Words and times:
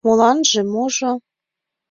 Моланже-можо... 0.05 1.11